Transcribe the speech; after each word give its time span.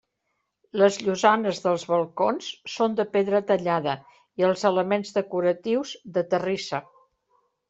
Les 0.83 0.95
llosanes 1.07 1.59
dels 1.65 1.85
balcons 1.91 2.47
són 2.77 2.95
de 3.01 3.05
pedra 3.17 3.43
tallada 3.51 3.95
i 4.43 4.47
els 4.49 4.65
elements 4.71 5.15
decoratius 5.19 5.95
de 6.19 6.25
terrissa. 6.35 6.83